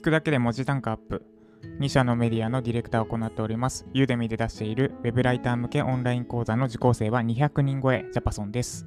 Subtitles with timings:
[0.00, 1.26] 聞くだけで文字単価アップ。
[1.78, 3.86] 2社のメディアのディレクターを行っております。
[3.92, 8.86] ユーデミで出している Web ライター向けオンライン講座の受講生は200人超え、ジャパソンです。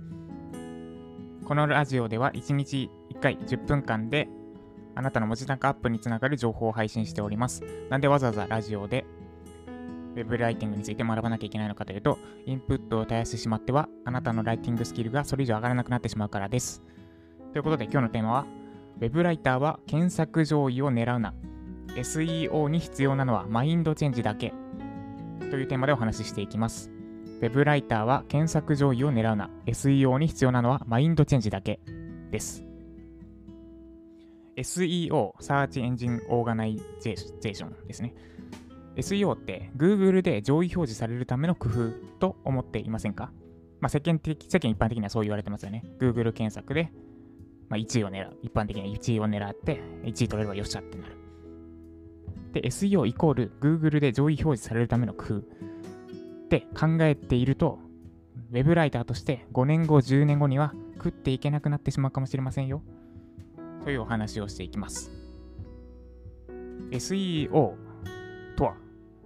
[1.45, 4.27] このラジオでは1日1回10分間で
[4.95, 7.61] あなたの文字単価アップにつながる情報を配信しております。
[7.91, 9.05] なんでわざわざラジオで
[10.15, 12.17] Web ライティングについて学ばなきゃいけないのかというと、
[12.47, 16.81] インプットを絶やしてしまっては、あなたのライティングスキルがそれ以上上がらなくなってしまうからです。
[17.51, 18.62] ということで今日のテーマは、
[18.99, 21.33] Web ライターは検索上位を狙うな。
[21.95, 24.53] SEO に必要なのはマインドチェンジだけ。
[25.51, 26.89] というテーマでお話ししていきます。
[27.41, 29.49] Web ライターは検索上位を狙うな。
[29.65, 31.79] SEO に必要なのはマインドチェンジだけ
[32.31, 32.65] です。
[34.55, 38.13] SEO、Search Engine Organization ですね。
[38.95, 43.31] SEO って Google で上位表示されるための工夫と思っていませんか？
[43.81, 45.83] まあ、世間的、世間一般的にはそう言われてますよね。
[45.99, 46.91] Google 検索で、
[47.69, 48.37] まあ、1位を狙う。
[48.41, 51.17] 一般的には1位を狙って、1位取れればよっしゃってなる。
[52.53, 55.41] で、SEO イコール Google で上位表示されるための工夫っ
[56.49, 57.79] て考えていると、
[58.51, 62.83] ウェブライターとして5年後、10年後には食っていけなくなってしまうかもしれませんよ。
[63.83, 65.11] というお話をしていきます。
[66.91, 67.73] SEO
[68.55, 68.75] とは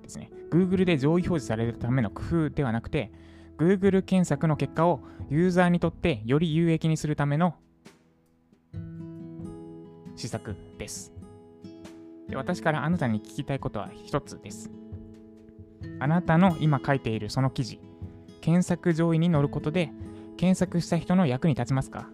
[0.01, 3.11] ですね、Google で上位表示されるための工夫ではなくて、
[3.57, 7.55] Google 検索の結果をユーザーにとってより有益にするための
[10.17, 11.13] 施策です。
[12.27, 14.69] で私からあなたに聞きたいことは一つです。
[15.99, 17.79] あなたの今書いているその記事、
[18.41, 19.91] 検索上位に載ることで
[20.35, 22.09] 検索した人の役に立ちますか？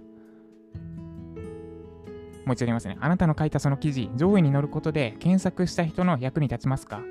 [2.46, 2.98] もう一度言いますね。
[3.00, 7.02] あなたの書いたその記事、上位に載ることで検索した人の役に立ちますか？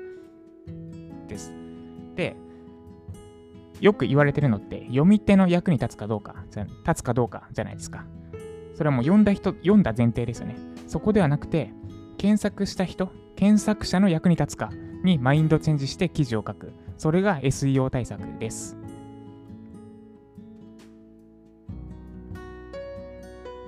[1.27, 1.53] です。
[2.15, 2.35] で、
[3.81, 6.35] よく言われてるのって、読み手の役に立つかどうか、
[6.85, 8.05] 立つかどうかじゃないですか。
[8.73, 10.55] それはもう読んだ人、読んだ前提ですよね。
[10.87, 11.71] そこではなくて、
[12.17, 14.71] 検索した人、検索者の役に立つか
[15.03, 16.73] にマインドチェンジして記事を書く。
[16.97, 18.77] それが SEO 対策です。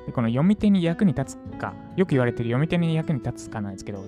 [0.06, 4.04] でこの読み手に役に立つか、よく言われてる読み手に役に立つかなんですけど、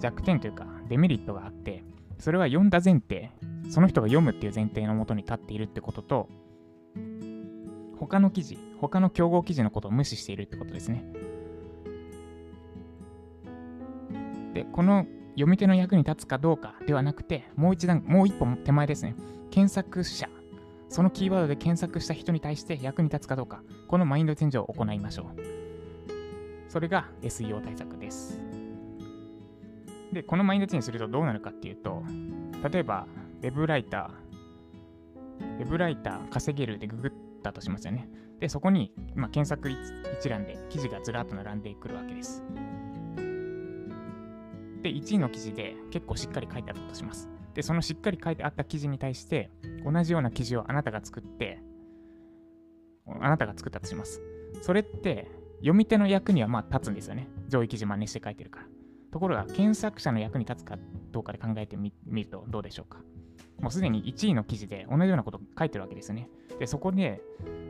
[0.00, 1.82] 弱点というかデメリットがあって、
[2.18, 3.30] それは読んだ前提、
[3.70, 6.28] その人が読むっていう前提のもとに立っているってことと、
[8.10, 11.04] 他の記事、他の競合記事のことを無視しているってことですね。
[14.52, 19.14] で、この読み手の役に立つかどうかではなくて、もう一段、もう一歩手前ですね。
[19.52, 20.28] 検索者、
[20.88, 25.26] そのキーワードで検索した人に対して役に立つかどうか、このマインドチェンジを行いましょう。
[26.68, 28.40] それが SEO 対策です。
[30.12, 32.02] で、このマインドチェンジするとどうなるかっていうと、
[32.68, 33.06] 例えば、
[33.40, 38.08] ウェブライター、ウェブライター稼げるでググったとしますよね。
[38.40, 42.42] で、そこに、まあ、検索一覧で記事がずらっと並んでくるわけです。
[44.82, 47.28] で、1位の記事で結構しっかり書いてあったとします。
[47.54, 49.50] で、そのしっかり書いてあった記事に対して、
[49.84, 51.62] 同じような記事をあなたが作って、
[53.06, 54.22] あなたが作ったとします。
[54.62, 57.28] それって、読み手の役にはまあ立つんですよね。
[57.48, 58.66] 上位記事真似して書いてるから。
[59.12, 60.78] ところが、検索者の役に立つか
[61.10, 61.92] どうかで考えてみ
[62.24, 63.02] るとどうでしょうか。
[63.60, 66.30] もうすでに1位の記事で同じようなこと書いてるわけですよね。
[66.60, 67.22] で、そこで、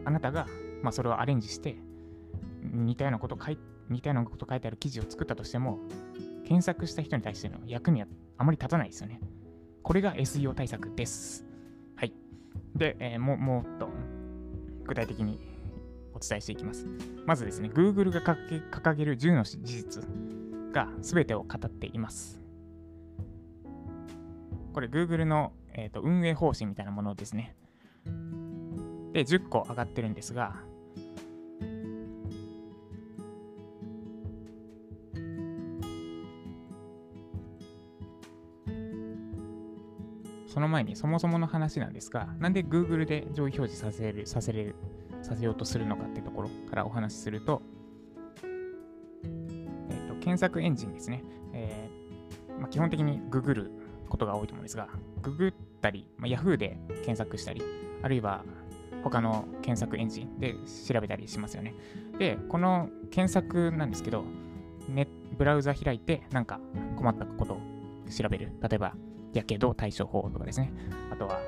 [0.04, 0.46] あなたが、
[0.82, 1.76] まあ、それをアレンジして、
[2.60, 3.58] 似たようなこと書い
[3.88, 5.78] 似たようなこと書いてある記事を作ったとしても、
[6.44, 9.20] 検索した人に対しての役にはあまり立たないですよね。
[9.82, 11.46] これが SEO 対策です。
[11.94, 12.12] はい。
[12.74, 13.88] で、えー、ももっと
[14.84, 15.40] 具体的に
[16.12, 16.86] お伝えしていきます。
[17.26, 20.04] まずですね、Google が掲げる10の事実
[20.72, 22.40] が全てを語っています。
[24.72, 27.54] これ Google の、えーと、運営方針みたいなものですね。
[29.12, 30.56] で、10個上がってるんですが、
[40.46, 44.74] その前にそもそもの話なんですが、なんで Google で上位表示させる、させれる、
[45.22, 47.62] させようとするのかっていうところからお話しすると、
[48.42, 51.22] え、ー、と、検索エンジンですね。
[51.52, 53.70] えーまあ、基本的にググる
[54.08, 54.88] ことが多いと思うんですが、
[55.22, 57.62] ググったり、まあ、Yahoo で検索したり、
[58.02, 58.44] あるいは
[59.02, 60.54] 他の検索エンジンで
[60.86, 61.74] 調べたりしますよね。
[62.18, 64.24] で、この検索なんですけど、
[64.88, 65.06] ネ
[65.36, 66.60] ブラウザ開いてなんか
[66.96, 67.60] 困ったことを
[68.10, 68.52] 調べる。
[68.60, 68.94] 例えば、
[69.32, 70.72] やけど対処法とかですね。
[71.10, 71.40] あとは、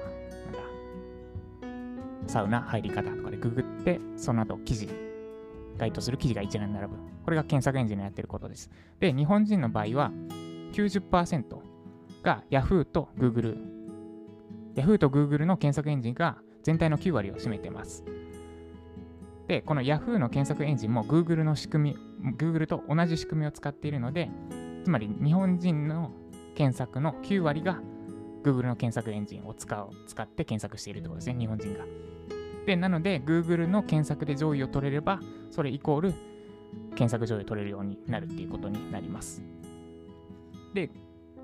[1.62, 4.88] なんだ、サウナ入り方とかでググって、その後記事、
[5.78, 6.96] 該当する記事が一覧に並ぶ。
[7.24, 8.70] これが検索エンジンのやってることです。
[9.00, 10.12] で、日本人の場合は
[10.72, 11.44] 90%
[12.22, 13.58] が Yahoo と Google。
[14.74, 18.04] Yahoo と Google の検索エンジンが全体の9割を占めてます。
[19.48, 24.30] で、この Yahoo の検索エンジンも Google の仕組み Google と同じ仕組みを使っているので、
[24.84, 26.10] つまり日本人の
[26.54, 27.80] 検索の9割が
[28.42, 31.84] Google の検索エンジンを使う使って検索しているところですね、日本人が。
[32.66, 35.20] で、なので Google の検索で上位を取れれば、
[35.50, 36.14] それイコール
[36.90, 39.42] 検索上位を取れるようになるっていうことになります。
[40.74, 40.90] で、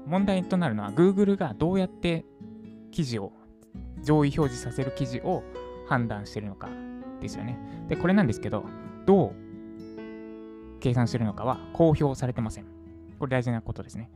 [0.06, 2.24] 問題となるのは Google がどうやって
[2.90, 3.32] 記事を
[4.02, 5.42] 上位表示させる記事を
[5.88, 6.68] 判断してるのか
[7.20, 7.58] ですよね。
[7.88, 8.64] で、これなんですけど、
[9.06, 9.32] どう
[10.80, 12.66] 計算してるのかは公表されてません。
[13.18, 14.10] これ大事なことですね。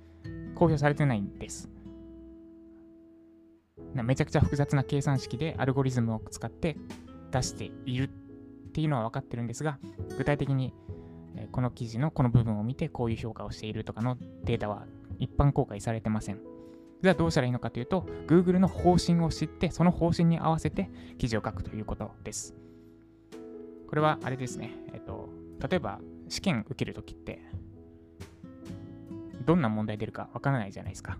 [0.55, 1.69] 公表されてないんです。
[3.95, 6.77] めちゃくちゃ複雑な計算式でアルゴリズムを使って
[7.31, 8.09] 出しているっ
[8.73, 9.79] ていうのは分かってるんですが、
[10.17, 10.73] 具体的に
[11.51, 14.87] この記事のこの部分を見てこういう評価をしているとかのデータは
[15.19, 16.52] 一般公開されてません。
[17.03, 20.89] じゃあどうしたらいいのかというと、Google の方針を知って、その方針に合わせて
[21.19, 22.55] 記事を書くということです。
[23.89, 24.73] これはあれですね。
[24.93, 25.29] えっと、
[25.69, 27.41] 例えば試験受けるときって、
[29.45, 31.19] どんな問題出るかわからないじゃないですか。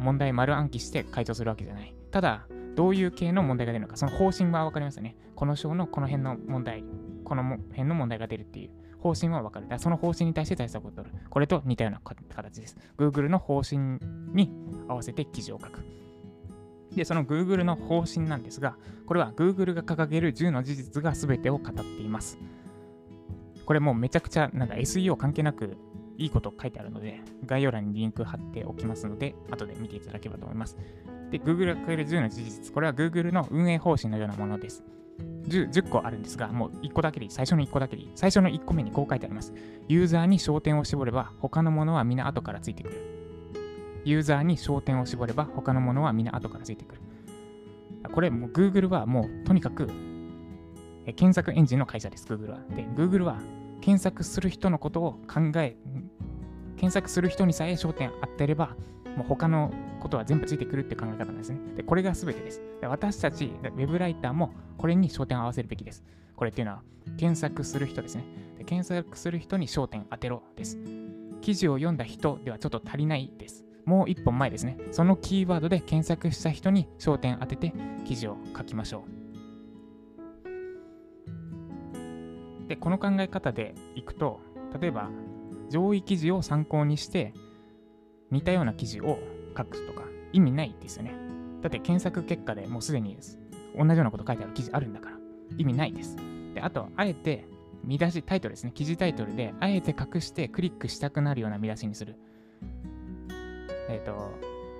[0.00, 1.94] 問題丸暗記して回答するわけじゃない。
[2.10, 5.16] ただ、どういう系の問題が出るのか、その方針は分かりますよね。
[5.36, 6.82] この章のこの辺の問題、
[7.24, 8.70] この辺の問題が出るっていう
[9.00, 9.68] 方針は分かる。
[9.68, 11.14] だその方針に対して対策を取る。
[11.30, 12.76] これと似たような形です。
[12.98, 13.98] Google の方針
[14.32, 14.52] に
[14.88, 15.84] 合わせて記事を書く。
[16.94, 18.76] で、その Google の方針なんですが、
[19.06, 22.38] これは Google が掲げる10の事実が全てを語っています。
[23.66, 25.76] これもうめちゃくちゃなんか SEO 関係なく
[26.18, 30.76] いいこと書いてあるので、概要欄にリンク貼っておきますので、後で見ていただければと思います。
[31.30, 34.82] で、Google が掲げる10の事実、これは Google の運営方針のようなものです。
[35.18, 37.30] 10, 10個あるんですが、もう1個だけでいい。
[37.30, 38.10] 最初の1個だけでいい。
[38.14, 39.52] 最初の1個目にこう書いてあります。
[39.88, 43.16] ユーザーに焦点を絞れば、他のものは皆後からついてくる。
[44.04, 47.00] ユーザーに焦点を絞れば、他のものは皆後からついてくる。
[48.12, 49.88] これ、もう Google はもうとにかく
[51.06, 52.58] 検索エンジンの会社です、Google は。
[52.74, 53.38] で、Google は
[53.80, 55.76] 検索する人のことを考え、
[56.76, 58.76] 検索する人にさえ焦点当てれば、
[59.16, 61.58] もう他のことは全部ついてくるって考え方なんですね。
[61.76, 62.62] で、これが全てです。
[62.80, 66.04] で私たち、ウェブライターもこれに焦点を合わせるべきです。
[66.36, 66.82] これっていうのは、
[67.16, 68.24] 検索する人ですね。
[68.58, 70.78] で検索する人に焦点当てろです。
[71.40, 73.64] 記事を読んだ人ではちょっと足りないです。
[73.84, 74.76] もう一本前ですね。
[74.90, 77.72] そのキーワードで検索した人に焦点当てて
[78.04, 79.04] 記事を書きましょ
[82.64, 82.68] う。
[82.68, 84.40] で、この考え方でいくと、
[84.80, 85.08] 例えば、
[85.70, 87.32] 上位記事を参考にして
[88.30, 89.18] 似たような記事を
[89.56, 91.14] 書くとか意味ないですよね。
[91.62, 93.16] だって検索結果でもうすでに
[93.76, 95.16] 同じようなこと書いてある記事あるんだから
[95.58, 96.16] 意味ないです。
[96.54, 97.46] で、あとあえて
[97.84, 98.72] 見出し、タイトルですね。
[98.74, 102.16] 記事タイトルであえて隠してクリックしたくなるような見出しにする。
[103.88, 104.32] えっ、ー、と、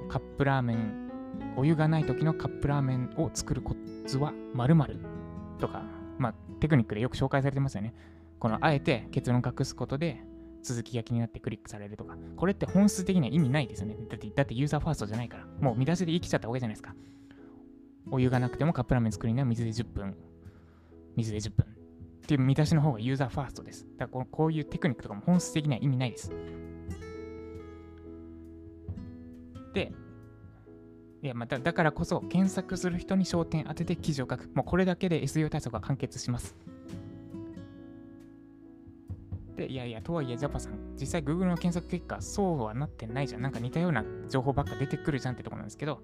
[0.09, 1.11] カップラーメン、
[1.57, 3.77] お湯がない時のカップラーメンを作るコ
[4.07, 4.99] ツは〇〇
[5.61, 5.85] とか、
[6.19, 7.95] まあテクニックでよく紹介されてますよね。
[8.39, 10.23] このあえて結論隠すことで
[10.67, 13.97] 続きが気になってクリックされるとか、これって本質的には意味ないですよね。
[14.11, 15.47] だって、だってユーザーファーストじゃないから。
[15.61, 16.95] もう見出しで生きちゃった方がいいじゃないですか。
[18.11, 20.17] お湯がなくてもカップラーメン作るには水で10分。
[21.17, 21.65] 水で10分。
[21.65, 23.87] っていう見出しの方がユーザーファーストです。
[23.97, 26.33] だからこういうテクニックとかも本質的には意味ないです。
[29.73, 29.93] で、
[31.23, 34.51] いやまただからこそ検索する人に焦点当てて記事を書く。
[34.55, 36.57] もうこれだけで SEO 対策が完結します。
[39.57, 43.43] で、いやいや、とはいえ、ジャパさん、実際 Google の検索結果、そうはなってないじゃん。
[43.43, 46.03] なんか似たような情報ばっか出てくるじゃんってところなんですけど、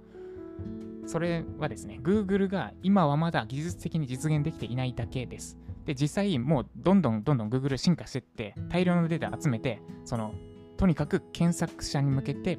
[1.06, 5.58] それはですね、Google が今はまだ技術的に実現できていないだけです。
[5.84, 10.32] で、実際、もうどんどんどんどん Google 進化していって、大量のデータ集めて、その、
[10.76, 12.58] とにかく検索者に向けて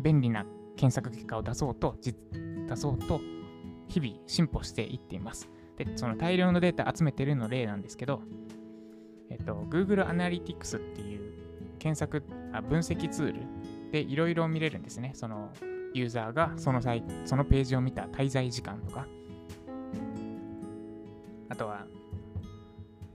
[0.00, 0.44] 便利な
[0.76, 3.20] 検索結果を出そうと、出そうと、
[3.88, 5.48] 日々進歩していっています。
[5.76, 8.22] で、その大量のデータ集めてるの例なんですけど、
[9.30, 11.32] えっと、Google Analytics っていう
[11.78, 12.22] 検索、
[12.52, 13.40] あ分析ツール
[13.92, 15.12] でいろいろ見れるんですね。
[15.14, 15.50] その
[15.94, 19.06] ユーザーがそのサイそのページを見た滞在時間とか、
[21.48, 21.86] あとは、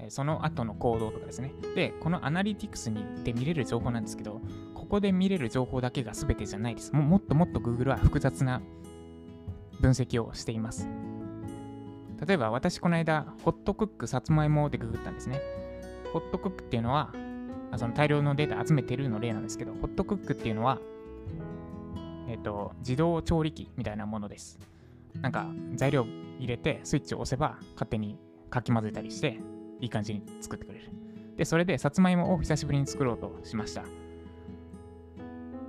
[0.10, 1.53] その後の行動とかですね。
[1.74, 4.41] で、このアナリティクスにで見れる情報なんですけど、
[4.74, 6.93] ここで見れる情報だけが全てじゃないです。
[6.93, 8.62] ももっともっと Google は複雑な
[9.81, 10.88] 分析をしています。
[12.25, 15.39] 例えば私この間、ホットクックさつまいもでググったんですね。
[16.13, 17.13] ホットクックっていうのは、
[17.77, 20.79] その大量のデータ集めてるの例なんですけど、ホットクックっていうのは、
[22.27, 24.59] えっ、ー、と、自動調理器みたいなものです。
[25.21, 26.05] なんか材料
[26.39, 28.17] 入れてスイッチを押せば勝手に
[28.50, 29.39] かき混ぜたりして
[29.79, 30.89] いい感じに作ってくれる。
[31.38, 33.83] で、それでさつまいもを久しぶりに作ろうとしました。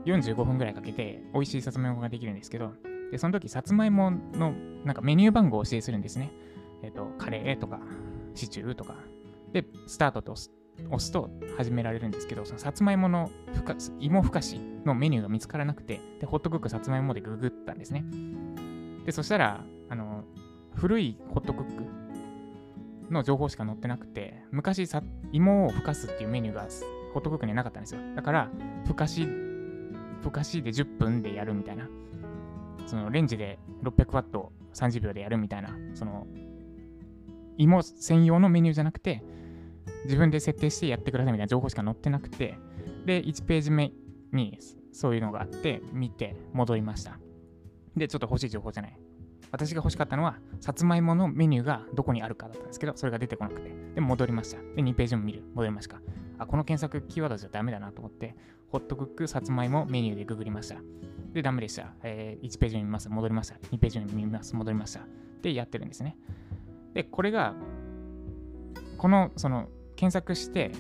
[0.04, 2.72] 45分ぐらいかけて美味しいさつまいもができるんですけど、
[3.10, 4.52] で、その時さつまいもの
[4.84, 6.30] なんかメニュー番号を指定するんですね。
[6.82, 7.80] えっ、ー、と、カレーとか
[8.34, 8.96] シチューとか
[9.56, 18.04] で、スタートと押すと始められるんですけど、そのさつまいものふか芋ふかしのメニューが見つからなくて、で、ホットクックさつまいもでググったんですね。
[19.06, 20.24] で、そしたら、あの、
[20.74, 21.84] 古いホットクック
[23.10, 26.68] の情報しか載ってなくて、昔さ、芋をふかすっていうメニューが
[27.14, 28.00] ホットクックにはなかったんですよ。
[28.14, 28.50] だから、
[28.84, 29.26] ふかし、
[30.20, 31.88] ふかしで10分でやるみたいな。
[32.86, 36.26] そのレンジで600ワット30秒でやるみたいな、その、
[37.56, 39.22] 芋専用のメニューじゃなくて、
[40.04, 42.58] 自分で設定してやってくださいみたいな情報しか載ってなくて、
[43.04, 43.92] で、1ページ目
[44.32, 44.58] に
[44.92, 47.18] そういうのがあって、見て戻りました。
[47.96, 48.98] で、ちょっと欲しい情報じゃない。
[49.52, 53.70] 私が欲しかったのは、さつまいものメニューがどこにあるかだったんですけど、それが出てこなくて。
[53.94, 54.58] で、戻りました。
[54.74, 55.42] で、2ページも見る。
[55.54, 56.00] 戻りました。
[56.38, 58.36] あ、この検索キーワードじゃダメだなと思って、
[58.68, 60.76] ホットクックさつまいもメニューでググりました。
[61.32, 61.94] で、ダメでした。
[62.02, 63.08] えー、1ページ見ます。
[63.08, 63.54] 戻りました。
[63.54, 64.54] 2ページ見ます。
[64.56, 65.00] 戻りました。
[65.42, 66.16] で、やってるんですね。
[66.94, 67.54] で、これが、
[69.06, 70.72] この、その、検索して、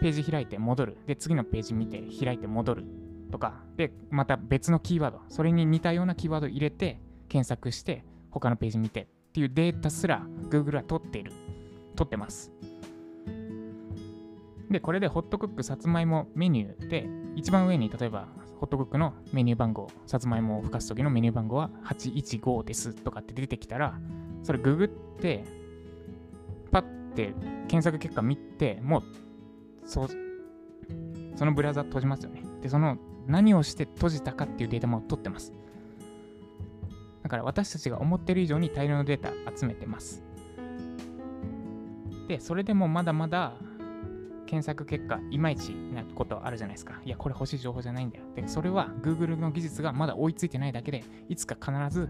[0.00, 0.98] ページ開いて戻る。
[1.06, 2.84] で、次のページ見て開いて戻る。
[3.30, 11.30] とか、で、また別のキーワード、それに似たようなキーワード入れて検索して、他のページ見てっていうデータすら Google は取っている。
[11.94, 12.50] 取ってます。
[14.68, 18.26] で、これでホットクックさつまいもメニューで、一番上に例えば、
[18.58, 24.00] ホットクックのメニュー番号、さつまいもをふかす時のメニュー番号は815ですとかって出てきたら、
[24.42, 24.88] それググっ、
[25.20, 25.57] て
[27.26, 29.02] 検索結果見て、もう、
[29.84, 30.08] そ、
[31.36, 32.42] そのブラウザ閉じますよね。
[32.62, 35.52] で、その何をして閉じたかっていうデータも取ってます。
[37.22, 40.22] だから私たちが思ってる以上に大量のデータ集めてます。
[42.26, 43.54] で、それでもまだまだ
[44.48, 47.00] 検索結果いまいちなことあるじゃないですか。
[47.04, 48.24] いや、これ欲しい情報じゃないんだよ。
[48.34, 52.08] で、それは Google の技術がまだ追いついてないだけで、いつか必ず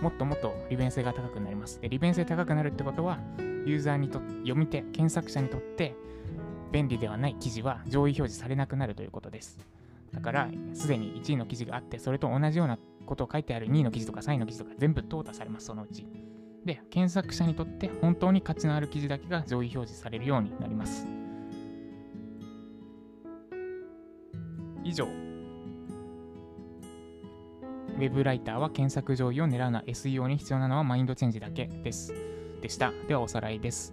[0.00, 1.80] もっともっと利便性が高くなります。
[1.82, 3.18] で、利便性高くなるってことは、
[3.66, 5.94] ユーザーにとって読み手、検索者にとって
[6.72, 9.58] 便利ではない記事は上位表示されなくなるということです。
[10.10, 16.06] だから、すでに1位の記事があって、それと同じようなことを書いてある2位の記事とか3位の記事とか全部淘汰されます、そのうち。
[16.64, 21.23] で、検索者にとって本当に価値のある記事だけが上位表示されるようになります。
[24.84, 25.08] 以上。
[27.96, 32.12] ウェブライターは検索上位を狙うな SEO に必要なのはマインドチェンジだけです。
[32.60, 32.92] でした。
[33.08, 33.92] ではおさらいです。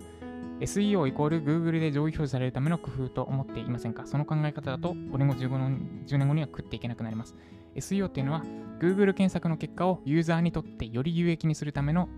[0.60, 4.06] SEO イコール Google で上位表示されるための工夫と思っていませんか？
[4.06, 7.36] その考え方だと5年後15年 ,10 年後には食っていけなくなります。
[7.76, 8.44] SEO っていうのは
[8.80, 12.10] Google 検索の結果をユーザーにとってより有益にするための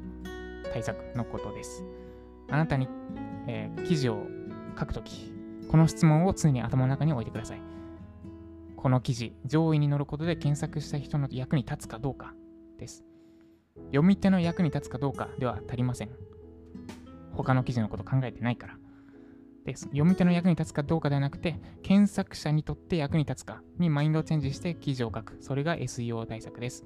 [0.73, 1.83] 対策のことです。
[2.49, 2.87] あなたに、
[3.47, 4.25] えー、記事を
[4.79, 5.31] 書くとき、
[5.69, 7.61] この質問を常に頭の中に置いてください。
[8.83, 12.33] この記事、上位に乗ることで検索した人の役に立つかどうか
[12.77, 13.05] です。
[13.77, 16.09] 読み手の役に立つかどうかでは足りません。
[17.31, 18.77] 他の記事のこと考えてないから。
[19.63, 25.37] です、読み手の役に立つかどうかではなくて、検索者にとって役に立つかにマインドチェンジして記事を書く。
[25.39, 26.83] それが SEO 対策です。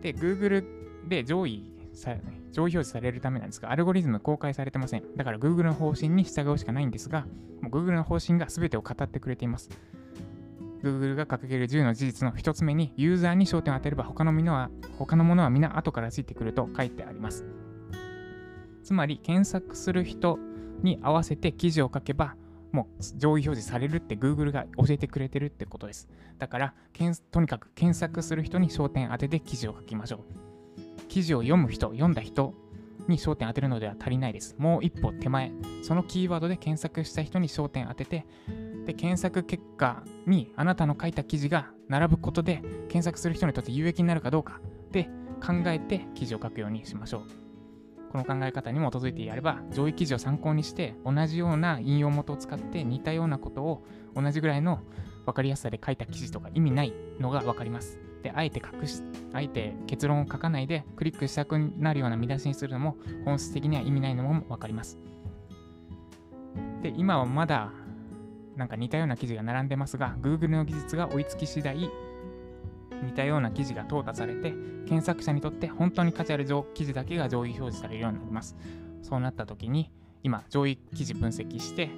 [0.00, 0.64] で、Google
[1.06, 2.16] で上位さ、
[2.50, 5.04] 上位表示されるためなんですが、アルゴリズム公開されてません。
[5.16, 7.24] だから Google の方針に従うしかないんですが、
[7.60, 9.70] もう Google の方針が全てを語ってくれています。
[10.84, 17.44] Google が掲げる10の事実の1つ目に、ユーザーに焦点を当てれば他のものは他のものは皆後からついてくると書いてあります。
[18.84, 20.38] つまり検索する人
[20.82, 22.36] に合わせて記事を書けば
[22.74, 26.08] もう上位表示されるって Google が教えてくれてるってことです。
[26.38, 26.74] だから、
[27.30, 31.06] とにかく検索する人に焦点当てて記事を書きましょう。
[31.06, 32.52] 記事を読む人、読んだ人
[33.06, 34.56] に焦点当てるのでは足りないです。
[34.58, 35.52] もう一歩手前、
[35.84, 38.26] そのキーワードで検索した人に焦点当てて、
[38.84, 44.60] で、検索結果にあなたの書いた記事が並ぶことで、検索する人にとって有益になるかどうか
[44.92, 45.08] で
[45.44, 47.22] 考えて記事を書くようにしましょう。
[48.12, 54.80] この考え方に基づいてやれば、上位記事を参考にして、同じような引用元を使って似たようなことを同じぐらいの
[55.26, 57.98] 分かりやすさで書いた記事とか意味ないのが分かります。
[58.22, 64.98] で、あえて隠し、あえて結論を書かないでクリックしたくなるような見出しにするのも本質的には意味ないのも分かります。
[66.82, 67.72] で、今はまだ
[68.56, 74.52] なんか似たような記事が並んでますが、Google の技術が追いつき次第、似たような記事が淘汰されて、
[74.86, 78.56] 検索者にとって本当に価値ある記事だけが上位表示されるようになります。
[79.02, 79.90] そうなった時に、
[80.22, 81.90] 今、上位記事分析して、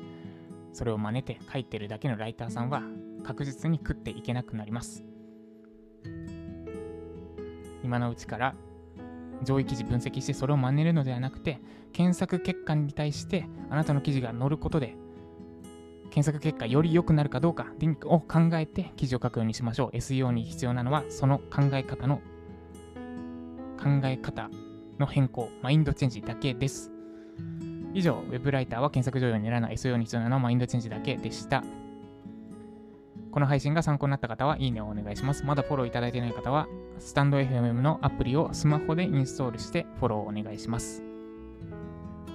[0.72, 2.82] それを真似て書いてるだけのライターさんは
[3.24, 5.04] 確実に食っていけなくなります。
[7.82, 8.54] 今のうちから
[9.42, 11.60] 上位記事分析してそれを真似るのではなくて
[11.92, 14.96] 検索結果に対してあなたの記事が載ることで
[16.16, 19.96] 検索結果より良くなるかどうかリンクを考えて記事を書くようにしましょう。
[19.98, 22.22] SEO に必要なのはその考え方の
[23.76, 24.48] 考え方
[24.98, 26.90] の変更、マインドチェンジだけです。
[27.92, 31.62] 以上、ウェブライターは検索上位にならない SEO に必要なのはマインドチェンジだけでした。
[33.30, 35.44] この配信が参考になった方は、いいねをお願いします。
[35.44, 36.66] まだフォローいただいていない方は、
[36.98, 41.05] スタンド FM のアプリをスマホでインストールしてフォローをお願いします。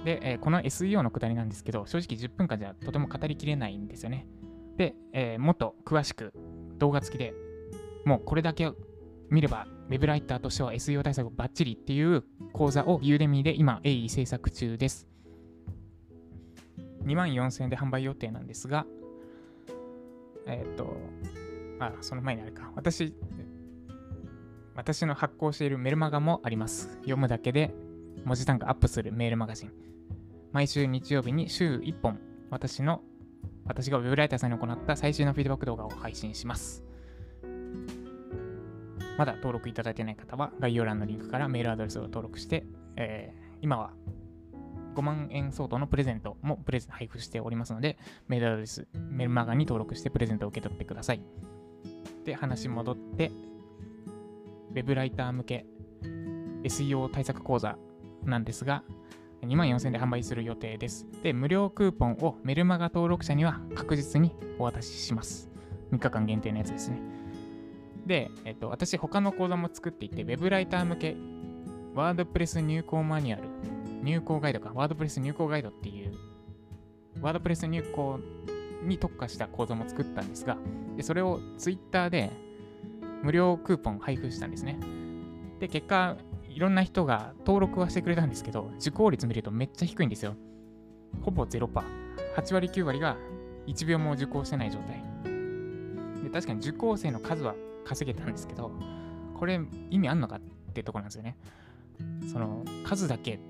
[0.04, 4.26] で、えー、この SEO のくだりなんですけど、正直10分間じゃとても語りきれないんですよね。
[4.76, 6.32] で、えー、もっと詳しく
[6.78, 7.34] 動画付きで
[8.04, 8.70] もうこれだけ
[9.30, 15.08] 見れば、ウェブライターとしては SEO 対策バッチリっていう講座をユーデミーで今、鋭意制作中です。
[17.04, 18.86] 2万4000円で販売予定なんですが、
[20.46, 20.96] えっ、ー、と、
[21.78, 22.70] あ、その前にあれか。
[22.74, 23.14] 私、
[24.74, 26.96] 私の発行しているメルマガもあります。
[26.98, 27.74] 読むだけで
[28.24, 29.72] 文字単価アップするメールマガジン。
[30.52, 33.00] 毎週日曜日に週1本、私の、
[33.64, 36.84] 私がウェブライターさんに行った最新のフィードバック動画を配信します。
[39.16, 42.66] まだ登録いただいてない方は概要欄のリンクからメールアドレスを登録して、
[42.96, 43.92] えー、今は
[44.94, 47.96] 5万円相当のプレゼントもプレゼン配布しておりますので、
[48.28, 51.22] メールアドレス、メルマガに登録してプレゼントを受け取ってください。
[52.24, 53.30] で、話戻って、
[54.70, 55.66] ウェブライター向け
[56.64, 57.78] SEO 対策講座
[58.24, 58.84] なんですが、
[59.42, 61.06] 2万4000円で販売する予定です。
[61.22, 65.50] で、無料クーポンをメルマガ登録者には確実にお渡しします。
[65.92, 67.00] 3日間限定のやつですね。
[68.06, 71.16] で、えっと、私他の講座も作っていて、ウェブライター向け
[71.94, 73.48] ワードプレス入稿マニュアル、
[74.02, 76.12] 入稿ガイドか、ワードプレス入稿ガイドっていう、
[77.20, 78.18] ワードプレス入稿
[78.84, 80.56] に特化した講座も作ったんですが、
[80.96, 82.30] でそれを Twitter で
[83.22, 84.78] 無料クーポン配布したんですね。
[85.60, 86.16] で、結果、
[86.54, 90.36] いろんな人が登録はしてくれたんですけど、受講率見るとめっちゃ低いんですよ。
[91.22, 91.68] ほぼ0%。
[92.36, 93.16] 8割9割が
[93.66, 95.02] 1秒も受講してない状態。
[96.22, 97.54] で確かに受講生の数は
[97.84, 98.70] 稼げたんですけど、
[99.38, 100.40] これ意味あんのかっ
[100.72, 101.36] てとこなんですよね。
[102.30, 103.40] その数だけ、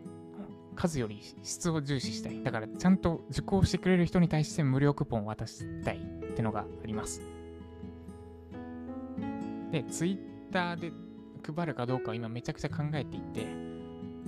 [0.74, 2.42] 数より質を重視したい。
[2.42, 7.20] だからちゃんと受講してくれる人に対して無料クーポンを渡したいってのがあります。
[9.70, 10.92] で、Twitter で
[11.42, 13.46] 配るかどうかは今めちゃくちゃ考えていて、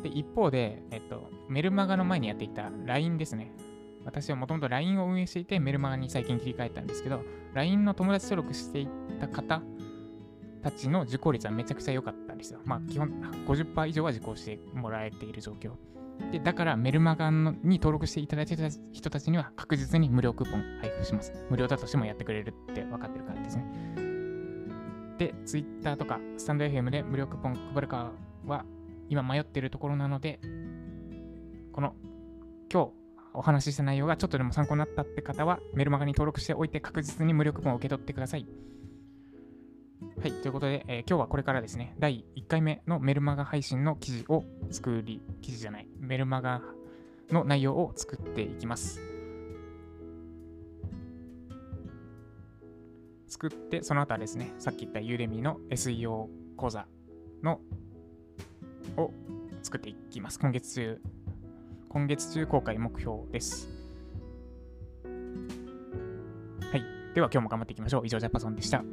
[0.03, 3.53] で、一方で、えっと、メルマガの前にやっていた LINE ですね。
[4.05, 7.23] 私はもともと LINE を運営していてメルマガに最近切り替えたんですけど、
[7.55, 8.89] LINE の友達登録してい
[9.21, 9.63] た方
[10.63, 12.61] たちの受講率はめちゃくちゃ良かったんですよ。
[12.65, 13.09] まあ、基本
[13.47, 15.73] 50%以上は受講してもらえている状況。
[16.33, 21.33] で、だからメルマガに登録していただいてた人たちには確実に無料クーポン配布します。
[21.51, 24.14] 無料だとしてもやってくれるって分かってるからですね。
[25.19, 28.13] で、Twitter とかスタンド FM で無料クーポン配るか
[28.47, 28.65] は
[29.09, 30.41] 今迷っているところなので、
[31.73, 31.95] この
[32.73, 32.91] 今日
[33.33, 38.47] お話しした内容がちょっとでも参考になったって方はメルマガに登録しておいて確実に無料クーポンを受け取ってください。
[40.21, 46.63] はい、ということで、えー、今日はこれからですね、第1回目のメルマガ配信の記事を作り、記事じゃない、メルマガ
[47.31, 49.14] の内容を作っていきます。
[53.35, 56.87] 作って、その後はですね、さっき言ったユーデミの SEO 講座
[57.43, 57.61] の
[58.97, 59.11] を
[59.61, 60.39] 作っていきます。
[60.39, 61.01] 今月中、
[61.89, 63.69] 今月中公開目標です。
[65.03, 66.85] はい。
[67.13, 68.07] では今日も頑張っていきましょう。
[68.07, 68.85] 以上、ジャパソンでした。